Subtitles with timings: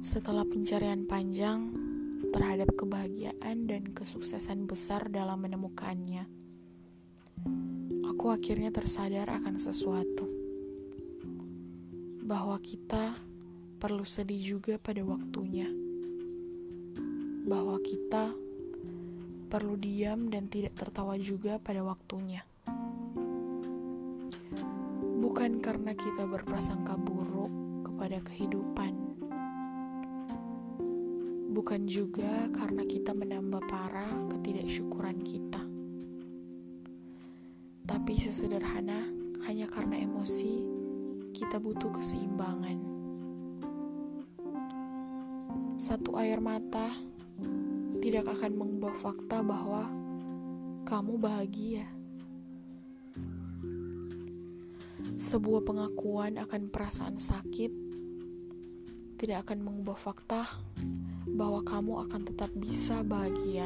[0.00, 1.76] Setelah pencarian panjang
[2.32, 6.24] terhadap kebahagiaan dan kesuksesan besar dalam menemukannya,
[8.08, 10.24] aku akhirnya tersadar akan sesuatu
[12.24, 13.12] bahwa kita
[13.76, 15.68] perlu sedih juga pada waktunya,
[17.44, 18.32] bahwa kita
[19.52, 22.40] perlu diam dan tidak tertawa juga pada waktunya.
[25.20, 27.52] Bukan karena kita berprasangka buruk
[27.84, 29.09] kepada kehidupan,
[31.60, 35.60] bukan juga karena kita menambah parah ketidaksyukuran kita,
[37.84, 39.04] tapi sesederhana
[39.44, 40.64] hanya karena emosi
[41.36, 42.80] kita butuh keseimbangan.
[45.76, 46.96] Satu air mata
[48.00, 49.84] tidak akan mengubah fakta bahwa
[50.88, 51.84] kamu bahagia.
[55.20, 57.72] Sebuah pengakuan akan perasaan sakit
[59.20, 60.48] tidak akan mengubah fakta
[61.40, 63.64] bahwa kamu akan tetap bisa bahagia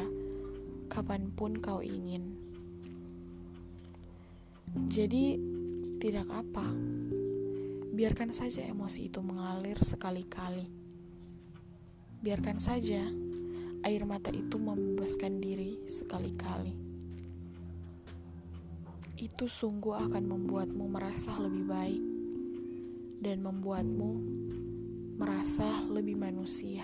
[0.87, 2.39] kapan pun kau ingin.
[4.87, 5.35] Jadi,
[5.99, 6.63] tidak apa,
[7.91, 10.71] biarkan saja emosi itu mengalir sekali-kali.
[12.23, 13.03] Biarkan saja
[13.83, 16.85] air mata itu membebaskan diri sekali-kali
[19.15, 22.03] itu sungguh akan membuatmu merasa lebih baik
[23.23, 24.11] dan membuatmu
[25.15, 26.83] merasa lebih manusia.